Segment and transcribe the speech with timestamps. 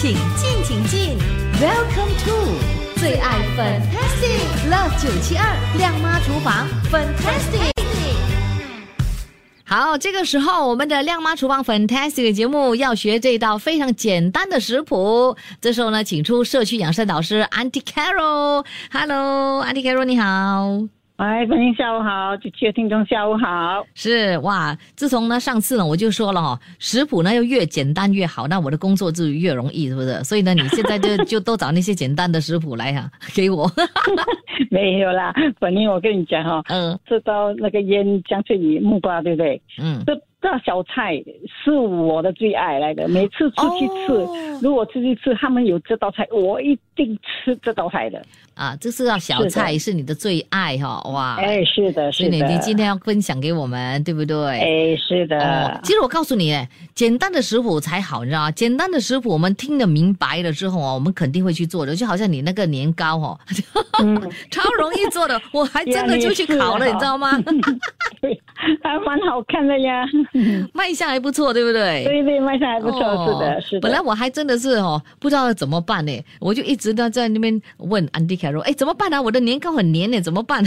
[0.00, 1.18] 请进，请进
[1.60, 2.54] ，Welcome to
[3.00, 7.72] 最爱 Fantastic Love 九七二亮妈厨房 Fantastic。
[9.64, 15.36] 好，这个时候我们的亮妈厨房 Fantastic 节目要学这道非常简单的食谱。
[15.60, 18.64] 这时候呢，请出社区养生导师 Auntie Carol。
[18.92, 20.97] Hello，Auntie Carol，你好。
[21.18, 23.84] 哎，朋友下午好，主持的听众下午好。
[23.92, 30.22] 是哇，自从呢上次呢我就说了哈，食谱呢要越简单越好，那我的工作就越容易，是不是？
[30.22, 33.68] 所以呢，你现在就就都找那些简单的食谱来哈，给我。
[34.70, 39.60] 没有啦，反正我跟你讲哈，嗯，这道那个腌姜脆鱼木瓜，对不对？
[39.80, 40.02] 嗯。
[40.06, 41.20] 这这小菜
[41.64, 44.24] 是我的最爱来的，每次出去吃，
[44.62, 48.22] 如果出去吃，他们有这道菜，我一定吃这道菜的。
[48.54, 51.34] 啊，这是道小菜，是你的最爱哈，哇！
[51.38, 52.30] 哎，是的，是的。
[52.30, 54.36] 你你今天要分享给我们，对不对？
[54.60, 55.80] 哎，是的。
[55.82, 56.56] 其实我告诉你，
[56.94, 58.50] 简单的食谱才好，你知道吗？
[58.52, 61.96] 简单的食谱，我们听得明白了之后啊，我们肯定会去做的。
[61.96, 63.38] 就好像你那个年糕哦，
[64.50, 67.38] 超容易做的， 我还真的就去烤了，你知道吗？
[68.20, 68.40] 对，
[68.82, 70.04] 还蛮好看的呀，
[70.74, 72.04] 卖相还不错，对不对？
[72.04, 73.80] 对对，卖相还不错，是的，是的。
[73.80, 79.20] 本来我还真的是哦，不知道怎么办呢，我就一直呢在那边问安迪凯说：“哎，怎么办呢？
[79.22, 80.62] 我的年糕很黏呢，怎么办？”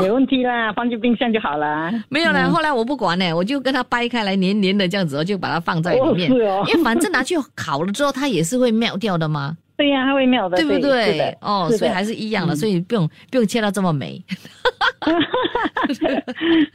[0.00, 1.90] 没问题啦，放进冰箱就好了。
[2.08, 6.30] 没有了，后来我不管呢，我就跟它掰开来，黏黏的这样子，我就把它放在里面。
[6.32, 9.56] 哦，因为反正拿去烤了之后，它也是会 melted 掉的嘛。
[9.76, 11.36] 对呀，它会 melted 的，对不对？
[11.40, 14.22] 哦，所以还是一样的，所以不用不用切到这么美。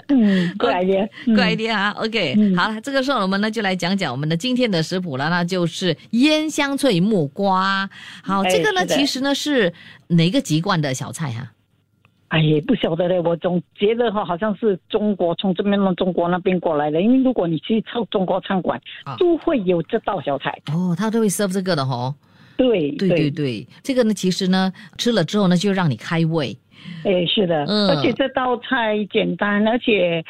[0.07, 1.91] 嗯，怪一点， 怪一点啊。
[1.97, 7.89] OK，好了，这个时候我们呢就来讲讲我们的今天的食谱了，那就是腌香脆木瓜。
[8.23, 9.73] 好，这个呢其实呢是
[10.07, 11.51] 哪个籍贯的小菜哈？
[12.27, 18.79] 哎呀，不晓得嘞，我总觉得哈好像是中国从这边从中国那边过来的，因为如果你去吃中国餐馆，
[19.17, 20.57] 都会有这道小菜。
[20.71, 22.13] 哦，他都会 serve 这个的哈。
[22.57, 26.57] 对对对对，这个呢其实呢吃了之后呢就让你开胃。
[27.03, 30.23] 哎，是的，而且这道菜简单，而且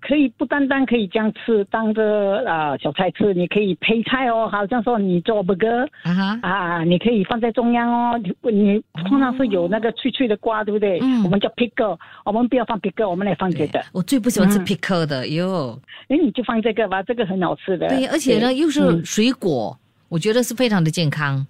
[0.00, 4.48] 可以不单单可以这样吃，当着啊小菜吃，你可以配菜哦。
[4.48, 8.20] 好像说你做 burger 啊啊，你可以放在中央哦。
[8.42, 11.00] 你通常是有那个脆脆的瓜，对不对？
[11.24, 13.84] 我们叫 pickle，我们不要放 pickle，我们来放这个。
[13.92, 15.76] 我最不喜欢吃 pickle 的哟。
[16.06, 17.88] 哎，你就放这个吧，这个很好吃的。
[17.88, 19.76] 对，而且呢又是水果，
[20.08, 21.44] 我觉得是非常的健康。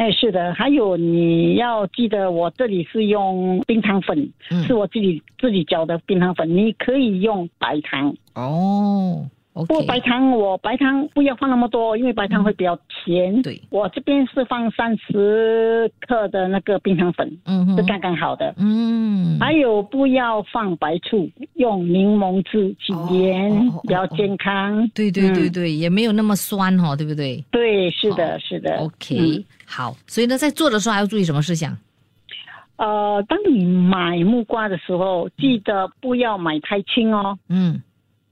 [0.00, 4.32] 哎，是的，还有你要记得，我这里是用冰糖粉，
[4.66, 9.28] 是我自己自己搅的冰糖粉，你可以用白糖哦。
[9.52, 13.42] 不过白糖我白糖不要放那么多，因为白糖会比较甜。
[13.42, 18.54] 对，我这边是放三十克的那个冰糖粉，嗯，是刚刚好的。
[18.56, 24.88] 嗯，还有不要放白醋，用柠檬汁去腌，比较健康。
[24.94, 27.44] 对对对对，也没有那么酸哈，对不对？
[27.50, 28.76] 对，是的，是的。
[28.76, 29.96] OK，好。
[30.06, 31.78] 所以呢，在做的时候还要注意什么事项？
[32.76, 37.38] 呃，当你买木瓜的时候，记得不要买太轻哦。
[37.48, 37.80] 嗯。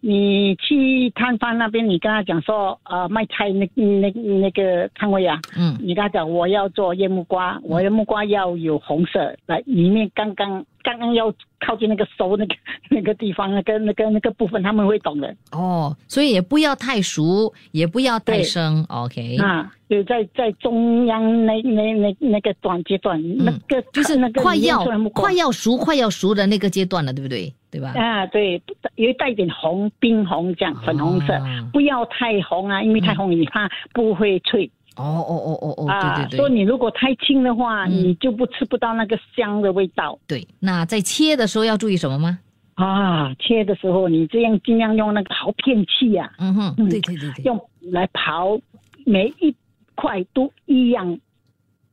[0.00, 12.54] 你去摊贩那边，你跟他讲说，呃，卖菜那那那个摊位啊，嗯，你跟他讲我要做腌木瓜，我的木瓜要有红色，来里面刚刚刚刚要靠近那个熟那个
[12.90, 15.34] 那个地方，那个那个那个部分他们会懂的。
[15.50, 19.36] 哦，所以也不要太熟，也不要太生，OK。
[19.38, 27.52] 啊，就在在中央那那那那个短阶段，那个就是那个快要快要熟快要熟的那个阶段了，对不对？
[27.70, 27.92] 对吧？
[27.96, 28.60] 啊，对，
[28.96, 31.38] 有带点红，冰红这样，粉红色，
[31.72, 34.70] 不要太红啊，因为太红你怕不会脆。
[34.96, 36.36] 哦哦哦哦哦，对对对。
[36.38, 40.18] 说你如果太轻的话，你就不吃不到那个香的味道。
[40.26, 42.38] 对，那在切的时候要注意什么吗？
[42.74, 46.32] 啊，切的时候你这样尽量用那个刨片器呀。
[46.38, 47.60] 嗯哼，对对对对，用
[47.92, 48.60] 来刨
[49.04, 49.54] 每一
[49.94, 51.18] 块都一样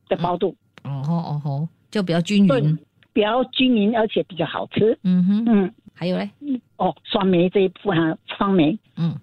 [0.08, 0.56] 的薄度。
[0.84, 2.78] 哦哦哦吼，就比较均匀。
[3.16, 4.98] 比较均匀，而且比较好吃。
[5.02, 6.28] 嗯哼，嗯，还有嘞，
[6.76, 9.14] 哦，酸梅这一部分，酸梅，嗯，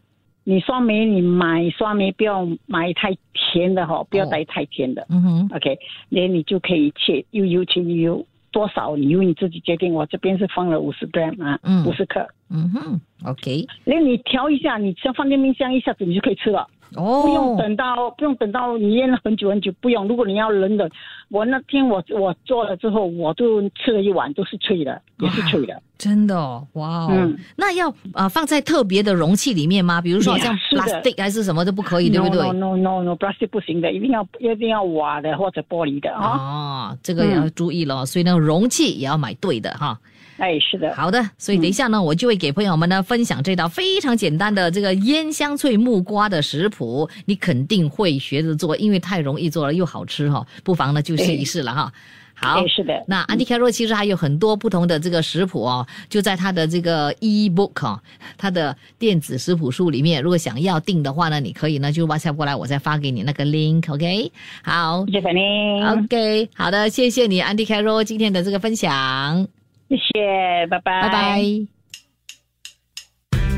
[0.43, 5.05] 你酸梅，你买酸梅不要买太甜的哈，不要带太甜的。
[5.11, 5.77] 嗯哼，OK，
[6.09, 9.93] 那你就可以切，又油切油多少，你由你自己决定。
[9.93, 12.27] 我这边是放了五十 gram 啊，五十克。
[12.49, 16.67] 嗯哼，OK，那你调一下，你只要放进冰箱，一下子你就可以吃了。
[16.95, 20.07] 哦，不用等到不用等到你腌了很久很久，不用。
[20.07, 20.89] 如果你要冷的，
[21.29, 25.81] 我那天我我做了之后，我就吃了一碗，都是脆的，也是脆的。
[25.97, 26.35] 真的
[26.73, 30.01] 哇，嗯，那要啊放在特别的容器里面吗？
[30.01, 36.37] 比如说好像 plastic 还是什么都不可以，对不对？No no no no，plastic 不行的，一定要一定要瓦的或者玻璃的啊。
[36.37, 39.97] 哦，这个要注意了，所以呢容器也要买对的哈。
[40.37, 40.93] 哎，是的。
[40.95, 51.93] 好的，所以等一下呢，我就会给朋友们呢分享这道非常简单的这个腌香脆木瓜的食谱，你肯定会学着做，因为太容易做了又好吃哈，不妨呢就试一试了哈。
[52.35, 52.93] 好，是的。
[53.07, 57.99] 那安迪凯洛其实还有很多不同的这个食谱哦，就在他的这个 e-book 哦，
[58.37, 60.21] 他的电子食谱书里面。
[60.21, 64.31] 如果想要订的话呢，你可以呢就 WhatsApp 过来，我再发给你那个 link，OK？
[64.63, 65.83] 好，谢谢你。
[65.83, 69.62] OK，好的，谢谢你，安迪凯洛今天的这个分享。
[69.93, 71.41] 谢谢，拜拜，拜拜。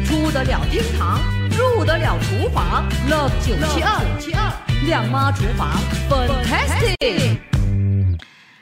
[0.03, 4.53] 出得了厅堂，入得了厨房，Love 九七二，
[4.85, 5.71] 亮妈厨房
[6.09, 7.54] ，Fantastic。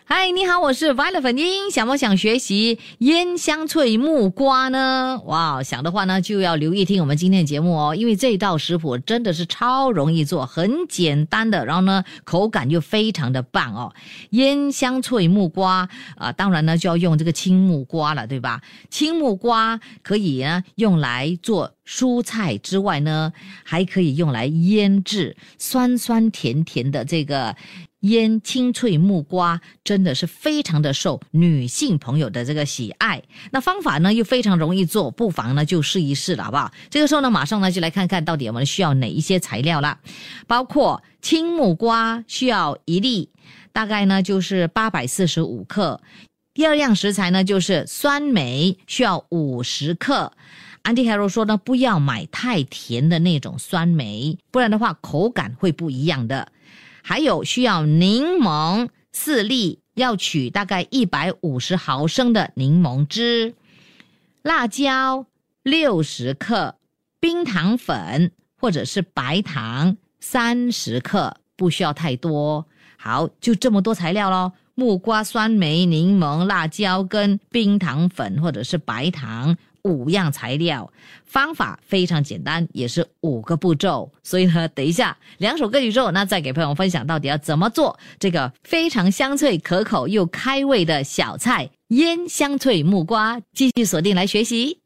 [0.05, 1.71] 嗨，你好，我是 Violet 粉英。
[1.71, 5.21] 想不想学习腌香脆木瓜呢？
[5.25, 13.93] 哇，想的话呢，就要留意听我们今天的节目哦，因为这一道食谱真的是超容易做，很简单的，然后呢，口感又非常的棒哦。
[14.31, 18.61] 腌香脆木瓜啊，当然呢就要用这个青木瓜了，对吧？
[18.89, 23.31] 青木瓜可以呢用来做蔬菜之外呢，
[23.63, 27.55] 还可以用来腌制，酸酸甜甜的这个。
[28.03, 36.71] 腌青脆木瓜真的是非常的受女性朋友的这个喜爱，那方法呢又非常容易做，不妨呢就试一试了，好不好？
[36.89, 39.99] 这个时候呢，马上呢就来看看到底我们需要哪一些材料了，
[40.47, 43.29] 包括青木瓜需要一粒，
[43.71, 46.01] 大概呢就是八百四十五克。
[46.53, 50.33] 第二样食材呢就是酸梅需要五十克。
[50.81, 56.51] 安迪海罗说呢，不要买太甜的那种酸梅，不然的话口感会不一样的。
[57.05, 63.53] 还有需要柠檬四粒，要取大概一百五十毫升的柠檬汁，
[64.41, 65.25] 辣椒
[65.63, 66.75] 六十克，
[67.19, 72.65] 冰糖粉或者是白糖三十克，不需要太多。
[72.97, 79.57] 好，就这么多材料喽：木瓜、酸梅、柠檬、辣椒跟冰糖粉或者是白糖。
[79.83, 80.91] 五样材料，
[81.25, 84.11] 方法非常简单，也是五个步骤。
[84.23, 93.39] 所以呢，等一下两首歌曲之后，那再给朋友分享到底要怎么做这个非常香脆可口又开胃的小菜——腌香脆木瓜。
[93.53, 94.79] 继续锁定来学习。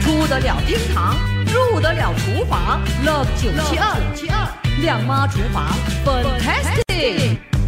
[0.00, 1.16] 出得了厅堂，
[1.46, 4.48] 入得了厨房，Love 九七二，
[4.82, 5.72] 亮妈厨房
[6.04, 7.59] ，Fantastic。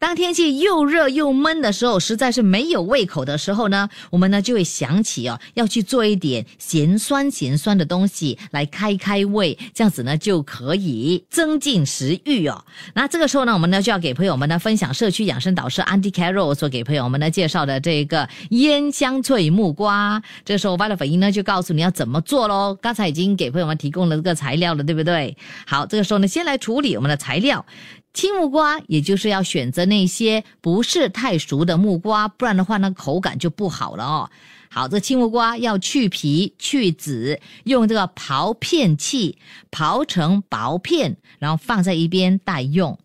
[0.00, 12.64] 当天气又热又闷的时候，实在是没有胃口的时候呢，我们呢就会想起哦，要去做一点咸酸咸酸的东西来开开胃，这样子呢就可以增进食欲哦。
[12.94, 20.22] 那这个时候呢，我们呢就要给朋友们呢分享社区养生导师 Andy Carroll 所给朋友们呢介绍的这个腌香脆木瓜。
[20.46, 22.74] 这个时候 v i l e 粉音呢就告诉你要怎么做喽。
[22.80, 25.36] 刚才已经给朋友们提供了这个材料了，对不对？
[25.66, 27.66] 好，这个时候呢，先来处理我们的材料。
[28.12, 34.30] 青木瓜，也就是要选择那些不是太熟的木瓜，不然的话呢，口感就不好了哦。
[34.68, 39.38] 好，这青木瓜要去皮去籽，用这个刨片器
[39.70, 42.98] 刨成薄片，然后放在一边待用。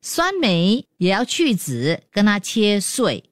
[0.00, 3.24] 酸梅也要去籽，跟它切碎。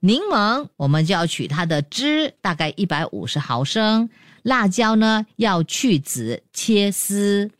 [0.00, 4.08] 柠檬我们就要取它的汁，大概一百五十毫升。
[4.42, 7.50] 辣椒呢要去籽切丝。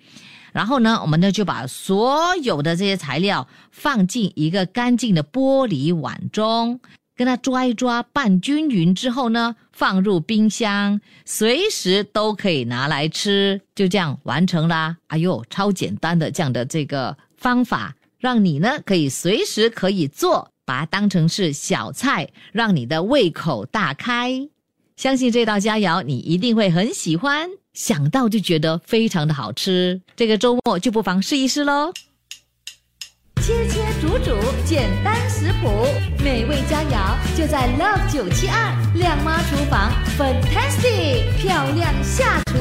[0.52, 6.80] 然后呢，我们呢就把所有的这些材料放进一个干净的玻璃碗中，
[7.16, 14.96] 跟它抓一抓，拌均匀之后呢，放入冰箱，随时都可以拿来吃，就这样完成啦。
[15.08, 24.48] 哎呦，超简单的这样的这个方法，让你呢可以随时可以做，把它当成是小菜，让你的胃口大开。
[24.96, 27.48] 相信这道佳肴你一定会很喜欢。
[27.78, 31.92] 想到就觉得非常的好吃，这个周末就不妨试一试喽。
[33.40, 35.86] 切切煮煮，简单食谱，
[36.20, 42.58] 美味佳肴就在 Love 九七二亮妈厨房，Fantastic 漂亮下厨。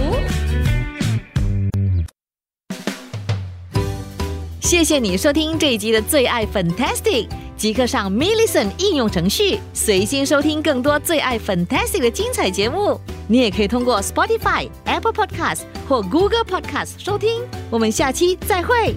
[4.62, 12.99] 谢谢你收听这一集的最爱 Fantastic，即刻上 m i l l i c e n t 应用程序，随心收听更多最爱 Fantastic 的精彩节目。
[13.27, 17.41] 你也可以通过 Spotify、Apple Podcast 或 Google Podcast 收听。
[17.69, 18.95] 我们下期再会。